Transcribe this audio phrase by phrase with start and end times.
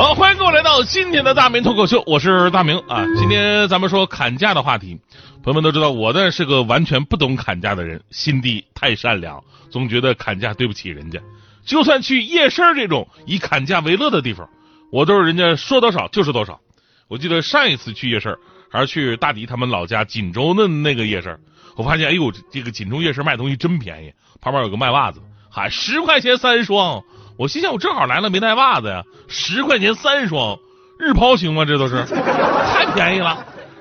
[0.00, 3.04] 好，欢迎各位来到今天的大明脱口秀，我是大明啊。
[3.18, 4.98] 今天咱们说砍价的话题，
[5.42, 11.20] 朋友们都知道，我呢是个完全不懂砍价的人，心地太善良，总觉得砍价对不起人家。
[11.66, 14.48] 就算去夜市这种以砍价为乐的地方，
[14.90, 16.58] 我都是人家说多少就是多少。
[17.06, 18.38] 我记得上一次去夜市，
[18.70, 21.38] 还是去大迪他们老家锦州的那个夜市，
[21.76, 25.20] 我发现，哎呦，这个锦州夜市卖东西真便宜，旁边有个卖袜子，
[25.50, 27.04] 还十块钱三双。
[27.40, 30.58] 我心想，我正好来了没带袜子呀，十块钱三双，
[30.98, 31.64] 日抛行吗？
[31.64, 33.38] 这都是太便宜了。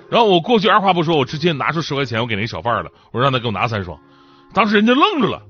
[0.10, 3.98] 然后我过去二话不说，我直接拿出十块钱，我给那小贩了，我说让他给我拿三双。
[4.54, 5.42] 当时人家愣住了，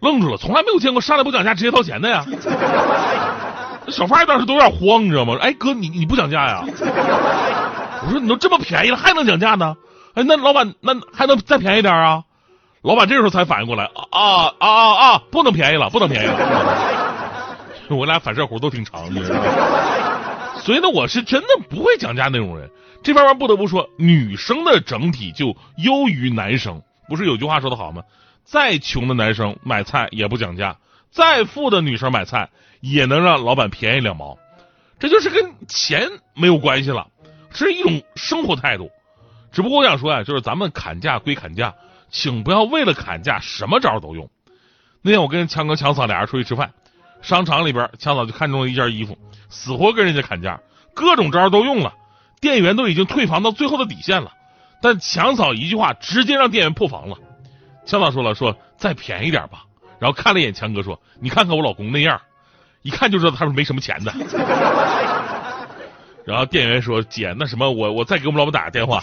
[0.00, 2.24] 愣住了，从来没有见过上来不讲价直接掏钱的呀。
[3.88, 5.36] 小贩当时都有点慌，你知道吗？
[5.38, 6.64] 哎哥，你你不讲价呀？
[6.64, 9.76] 我说你都这么便宜了，还能讲价呢？
[10.14, 12.22] 哎，那老板那还能再便宜点啊？
[12.80, 16.93] 老板这时候才反应过来，啊啊啊啊，不能便宜了，不能便宜了。
[17.96, 20.58] 我俩反射弧都挺长，你知道吗？
[20.64, 22.70] 所以呢，我是真的不会讲价那种人。
[23.02, 26.80] 这方面不得不说，女生的整体就优于男生。
[27.06, 28.02] 不是有句话说的好吗？
[28.44, 30.76] 再穷的男生买菜也不讲价，
[31.10, 32.48] 再富的女生买菜
[32.80, 34.38] 也能让老板便宜两毛。
[34.98, 37.08] 这就是跟钱没有关系了，
[37.52, 38.90] 是一种生活态度。
[39.52, 41.74] 只不过我想说呀，就是咱们砍价归砍价，
[42.10, 44.30] 请不要为了砍价什么招都用。
[45.02, 46.72] 那天我跟强哥、强嫂俩人出去吃饭。
[47.24, 49.16] 商场里边，强嫂就看中了一件衣服，
[49.48, 50.60] 死活跟人家砍价，
[50.92, 51.94] 各种招都用了，
[52.38, 54.30] 店员都已经退房到最后的底线了，
[54.82, 57.16] 但强嫂一句话直接让店员破防了。
[57.86, 59.64] 强嫂说了，说再便宜点吧，
[59.98, 62.20] 然后看了一眼强哥说：“你看看我老公那样，
[62.82, 64.12] 一看就知道他是没什么钱的。
[66.26, 69.02] ”然后店员说：“姐，那什么，我我再给我们老板打个电话。”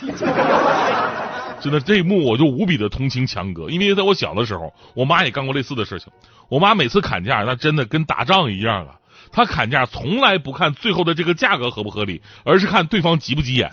[1.62, 6.12] 真的这一幕我就无比的同情强哥，因为在我小的时候，我妈也干过类似的事情。
[6.51, 8.95] 我妈每次砍价，那真的跟打仗一样啊！
[9.31, 13.72] 她砍价从来不看最后的这个价格合不合理，而是看对方急不急眼。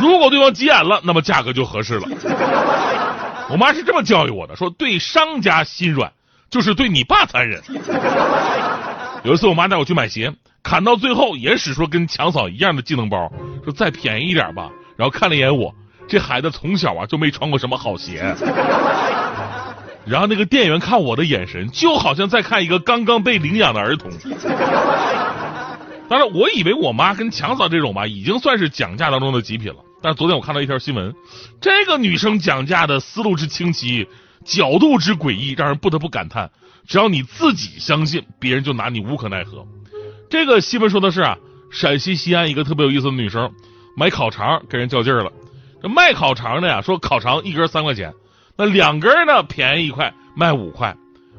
[0.00, 2.08] 如果对方急眼了，那么价格就合适了。
[3.50, 6.10] 我妈是这么教育我的，说对商家心软，
[6.48, 7.62] 就是对你爸残忍。
[9.22, 13.30] 有一次我妈带我去买鞋，砍到最后也使出跟强嫂一样的技能包，
[13.64, 14.70] 说再便宜一点吧。
[14.96, 15.74] 然后看了一眼我。
[16.08, 18.34] 这孩子从小啊就没穿过什么好鞋，
[20.08, 24.10] 然后那个店员看我的眼神就好像在看一个刚刚被领养的儿童。
[26.08, 29.76] 当然，我以为我妈跟强嫂这种吧，已经算是讲价当中的极品了。
[30.00, 31.14] 但是昨天我看到一条新闻，
[31.60, 34.08] 这个女生讲价的思路之清奇，
[34.44, 36.50] 角度之诡异，让人不得不感叹：
[36.86, 39.66] 只要你自己相信，别人就拿你无可奈何。
[40.30, 41.36] 这个新闻说的是啊，
[41.70, 43.52] 陕西西安一个特别有意思的女生
[43.96, 45.30] 买烤肠跟人较劲了。
[45.82, 48.14] 这卖烤肠的呀，说烤肠一根三块钱，
[48.58, 50.96] 那两根呢便宜一块，卖五块，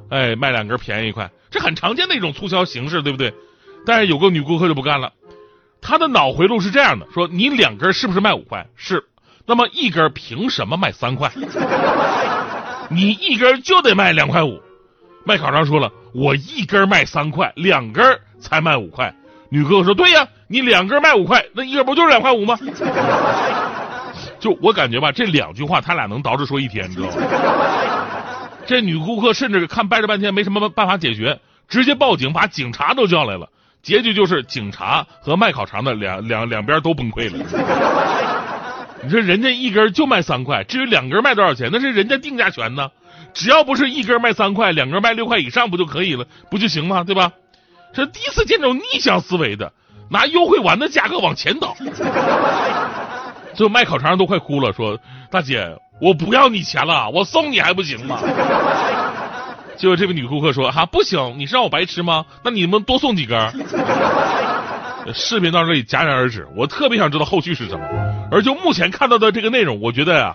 [0.10, 3.34] 哎，卖两根便宜一块，这很常见的一种促销形式，对不对？
[3.86, 5.12] 但是有个女顾客就不干了，
[5.82, 8.66] 她的脑回路是这样的：说你两根是不是卖五块？
[8.78, 9.04] 是，
[9.46, 11.30] 那么一根凭什么卖三块？
[12.90, 14.62] 你一根就得卖两块五。
[15.26, 19.14] 卖烤肠说了，我一根卖三块，两根才卖五块。
[19.50, 22.58] 女顾客说，对呀，你两根卖五块，那一根不就是两块五吗？
[24.40, 27.14] 就我感觉吧，这两句话他俩能捯饬说一天，你知道吗？
[28.66, 33.50] 这女顾客甚至看掰着半天没什么办法解决，直接报警，把警察都叫来了。
[33.82, 37.38] 结局就是警察和卖烤肠的两两两边都崩溃了。
[39.02, 42.90] 你说人家一根就卖三块，至于两根卖多少钱，那是人家定价权呢。
[43.34, 47.04] 只要不是一根卖三块，两根卖六块以上不就可以了，不就行吗？
[47.04, 47.32] 对吧？
[47.94, 49.72] 这第一次见这种逆向思维的，
[50.10, 51.76] 拿优惠完的价格往前倒。
[53.60, 54.98] 就卖烤肠都快哭了，说
[55.30, 55.68] ：“大姐，
[56.00, 58.18] 我不要你钱了，我送你还不行吗？”
[59.76, 62.26] 结果这位女顾客说：“哈，不行，你是让我白吃吗？
[62.42, 63.38] 那你们多送几根。”
[65.14, 67.86] 视频到这里戛然而止，我特别想知道后续是什么。
[68.32, 70.34] 而就目前看到的这个内容，我觉得呀，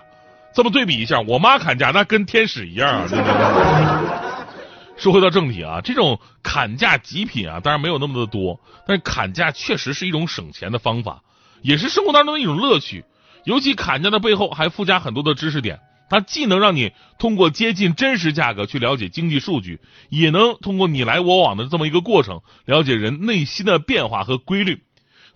[0.53, 4.03] 这么对比一下，我妈砍价那跟天使一样啊！
[4.97, 11.21] 说回到正题啊，这种砍价极品啊，当然没有那么的多，但是砍价确实是一种省钱的方法，
[11.63, 13.03] 也是生活当中的一种乐趣。
[13.45, 24.83] 尤其砍价的背后还附加很多的知识点，它既能让你通过接近真实价格去了解经济数据，也能通过你来我往的这么一个过程，了解人内心的变化和规律。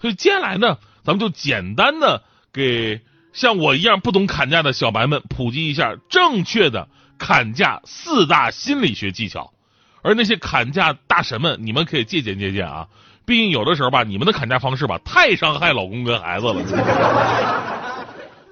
[0.01, 3.01] 所以接下来呢，咱们就简单的给
[3.31, 9.53] 像我一样不懂砍价的小白们普及一下正确的砍价四大心理学技巧。
[10.01, 12.87] 而那些砍价大神们，你们可以借鉴借鉴啊！
[13.25, 17.78] 毕竟有的时候吧，你们的砍价方式吧，太伤害老公跟孩子了。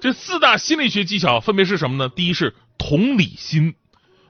[0.00, 2.08] 这四大心理学技巧分别是什么呢？
[2.08, 3.74] 第一是同理心，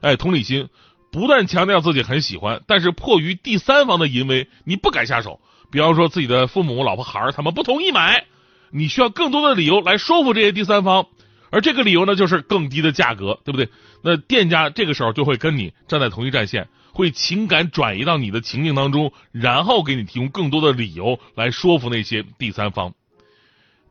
[0.01, 0.69] 哎，同理心，
[1.11, 5.39] 不断强调自己很喜欢，但是迫于第三方的淫威，你不敢下手。
[5.71, 8.25] 比方说自己的父母、老婆、孩儿，他们不同意买，
[8.71, 11.05] 你需要更多的理由来说服这些第三方，
[11.51, 13.69] 而这个理由呢，就是更低的价格，对不对？
[14.01, 16.67] 那店家这个时候就会跟你站在同一战线。
[16.91, 22.93] 会情感转移到你的情境当中，然后给你提供更多的理由来说服那些第三方。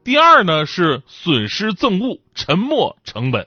[0.09, 3.47] 第二呢是损失赠物，沉没成本，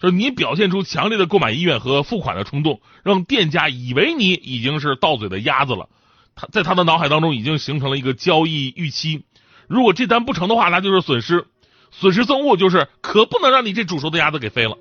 [0.00, 5.88] 就是你表现出强烈的购买意愿和付款的冲动，让店家以为你已经是到嘴的鸭子了，
[6.36, 9.24] 他在他的脑海当中已经形成了一个交易预期。
[9.66, 11.48] 如果这单不成的话，那就是损失，
[11.90, 14.78] 损失赠物就是可不能让你这煮熟的鸭子给飞了。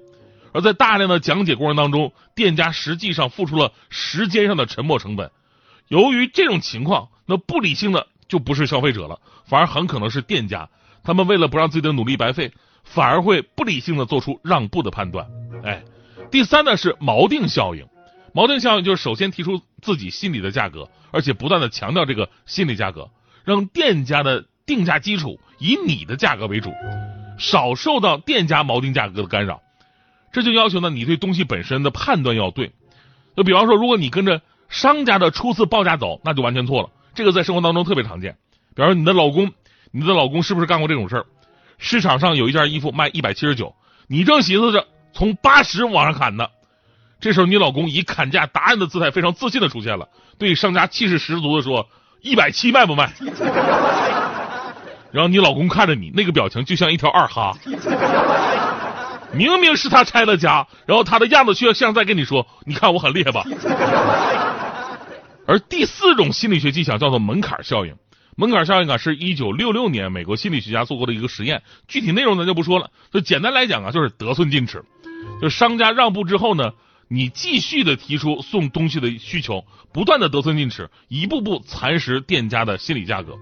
[0.54, 5.32] 而在大量的讲解过程当中，店家实际上付出了时间上的沉没成本。
[5.88, 10.70] 由于这种情况，那不理性的就不是消费者了，反而很可能是店家。
[11.04, 12.52] 他们为了不让自己的努力白费，
[12.84, 15.28] 反而会不理性的做出让步的判断。
[15.64, 15.84] 哎，
[16.32, 17.86] 第三呢是锚定效应。
[18.34, 23.10] 锚定效应就是首先提出自己心里的价格，而且不断的强调这个心理价格，
[23.44, 26.72] 让店家的定价基础以你的价格为主，
[27.38, 29.62] 少受到店家锚定价格的干扰。
[30.32, 32.72] 这就要求呢，你对东西本身的判断要对。
[33.36, 36.90] 就比方说，如果你跟着商家的初次报价走，那就完全错了。
[37.14, 38.38] 这个在生活当中特别常见。
[38.74, 39.52] 比方说，你的老公，
[39.92, 41.26] 你的老公是不是干过这种事儿？
[41.78, 43.76] 市场上有一件衣服卖一百七十九，
[44.08, 46.48] 你正寻思着从八十往上砍呢，
[47.20, 50.08] 这时候你老公以砍价达人的姿态，非常自信的出现了，
[50.38, 51.90] 对商家气势十足的说
[52.22, 53.12] ：“一百七卖不卖？”
[55.12, 57.58] 然后你老公看着你，那个表情就像一条二哈。
[59.34, 63.44] 明明是他拆了家，然后他的样子却像在跟你说：“你看我很厉害吧？”
[65.48, 67.96] 而第四种心理学技巧叫做门槛效应。
[68.36, 72.90] 门槛效应啊，是一九六六年美国心理学家做过的一个实验，具体内容咱就不说了。
[73.12, 74.84] 就简单来讲啊，就是得寸进尺。
[75.42, 76.72] 就商家让步之后呢，
[77.08, 83.38] 你继续的提出送东西的需求，不断的得寸进尺，一步步蚕食店家的心理价格。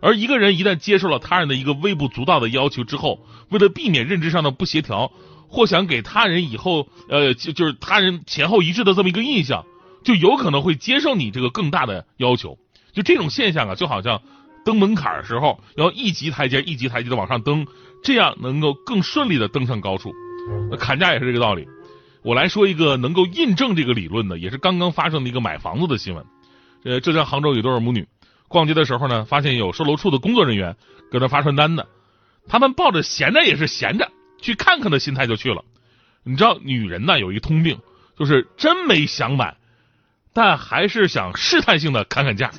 [0.00, 3.20] 而一个人一旦接受了他人的一个微不足道的要求之后，
[3.50, 5.12] 为了避免认知上的不协调，
[5.48, 9.64] 或想给他人以后呃就就是他人前后一致的这么一个印象，
[10.04, 12.58] 就有可能会接受你这个更大的要求。
[12.92, 14.20] 就这种现象啊，就好像
[14.64, 17.66] 登门槛的时候要一级台阶一级台阶的往上登，
[18.02, 20.12] 这样能够更顺利的登上高处。
[20.78, 21.66] 砍价也是这个道理。
[22.22, 26.24] 我来说一个能够印证这个理论的，也是刚刚发生的一个买房子的新闻。
[26.84, 28.06] 呃，浙江杭州有对母女。
[28.48, 30.76] 逛街的时候呢，发现有售楼处的工作人员
[31.10, 31.84] 搁那发传单呢。
[32.48, 34.10] 他们抱着闲着也是闲着，
[34.40, 35.64] 去看看的心态就去了。
[36.24, 37.78] 你知道，女人呢有一通病，
[38.16, 39.56] 就是真没想买，
[40.34, 42.50] 但还是想试探性的砍砍价，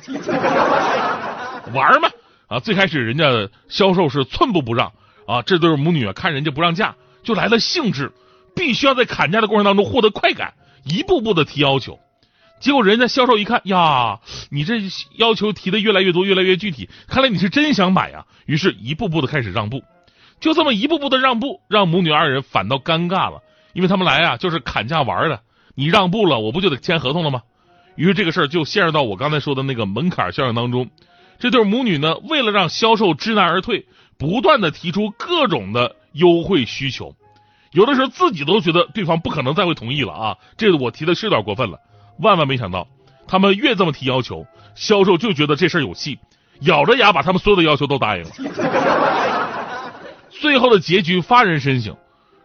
[1.72, 2.08] 玩嘛
[2.46, 2.60] 啊！
[2.60, 4.92] 最开始人家销售是寸步不让
[5.26, 6.94] 啊，这对母女啊看人家不让价，
[7.24, 8.12] 就来了兴致，
[8.54, 10.54] 必须要在砍价的过程当中获得快感，
[10.84, 11.98] 一步步的提要求。
[12.60, 14.74] 结果人家销售一看呀，你这
[15.16, 18.24] 要求提的越来越多，越来越具体，看来你是真想买呀。
[18.46, 19.82] 于是，一步步的开始让步，
[20.38, 23.42] 就这么一步步的让步，让母女二人反倒尴尬了，
[23.72, 25.40] 因为他们来啊就是砍价玩的，
[25.74, 27.42] 你让步了，我不就得签合同了吗？
[27.96, 30.90] 于是这个事儿就陷入到我刚才说的那个门槛效应当中。
[31.38, 33.86] 这对母女呢，为了让销售知难而退，
[34.16, 37.14] 不断的提出各种的优惠需求，
[37.72, 41.78] 有的时候自己都觉得对方不可能再会同意了啊，这个我提的是有点过分了。
[42.20, 42.86] 万万没想到，
[43.26, 44.46] 他们越这么提要求，
[44.76, 46.18] 销售就觉得这事儿有戏，
[46.60, 48.30] 咬着牙把他们所有的要求都答应了。
[50.30, 51.96] 最后的结局发人深省，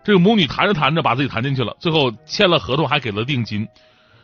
[0.03, 3.67] 这个母女谈着谈着把自己谈进去了，最后签了合同还给了定金。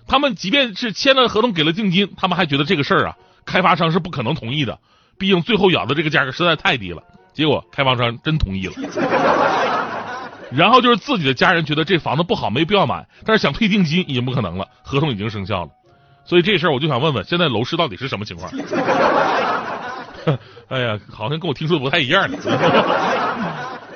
[0.07, 4.77] 他们即便是签了合同给了定金，他们还觉得这个事儿啊，开发商是不可能同意的，
[5.17, 7.01] 毕竟最后咬的这个价格实在太低了。
[7.33, 8.73] 结果开发商真同意了。
[10.51, 15.71] 然后就是自己的家人觉得这房子不好，没必要买，但是想退定金已经不可能了，合同已经生效了。
[16.23, 18.49] 所以这事儿我就想问问，现在楼市到底是什么情况？
[20.69, 22.37] 哎呀，好像跟我听说的不太一样呢。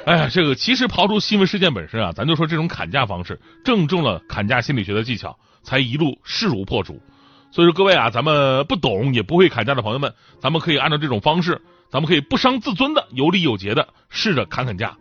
[0.09, 6.99] 哎呀，这个其实刨出新闻事件本身啊，咱就说这种砍价方式正中了砍价心理学的技巧，才一路势如破竹。
[7.51, 10.11] 所以说各位啊，咱们不懂也不会砍价的朋友们，
[10.41, 11.61] 咱们可以按照这种方式，
[11.91, 14.97] 咱们可以不伤自尊的有礼有节的试着砍砍价。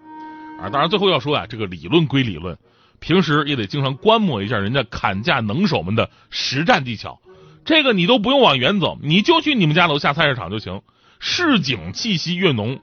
[0.61, 2.59] 啊，当然最后要说啊，这个理论归理论，
[3.01, 7.19] 平时也得经常观摩一下人家砍价能手们的实战技巧。
[7.65, 10.83] 这个你都不用往远走，你就去你们家楼下菜市场就行。
[11.19, 12.79] 市井气息越浓，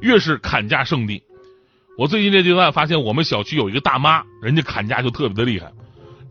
[0.00, 1.22] 越是砍价圣地。
[1.98, 5.72] 我最近这阶段发现，我们小区有一个大妈，人家砍价就特别的厉害。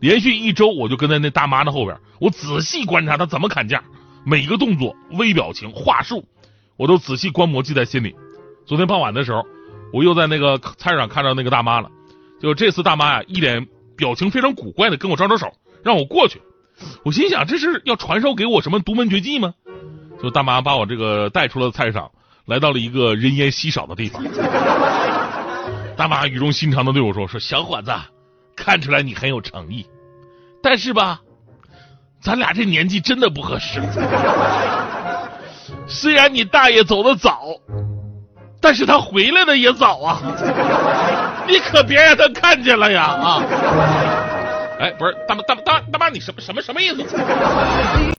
[0.00, 3.84] 连续一周，我就跟在那大妈的后边，我仔细观察她怎么砍价，
[4.24, 6.24] 每一个动作、微表情、话术，
[6.78, 8.16] 我都仔细观摩记在心里。
[8.64, 9.44] 昨天傍晚的时候，
[9.92, 11.90] 我又在那个菜市场看到那个大妈了。
[12.40, 15.52] 就这次大妈呀，一脸表情非常古怪的跟我招招手，
[15.84, 16.40] 让我过去。
[17.04, 19.52] 我心想，这是要传授给我什么独门绝技吗？
[20.22, 22.10] 就大妈把我这个带出了菜市场，
[22.46, 24.24] 来到了一个人烟稀少的地方。
[25.98, 27.92] 大妈语重心长的对我说：“说小伙子，
[28.54, 29.84] 看出来你很有诚意，
[30.62, 31.20] 但是吧，
[32.22, 33.82] 咱俩这年纪真的不合适。
[35.88, 37.42] 虽然你大爷走的早，
[38.60, 40.22] 但是他回来的也早啊。
[41.48, 43.42] 你可别让他看见了呀啊！
[44.78, 47.02] 哎，不是大妈大大大妈，你什么什么什么意思？”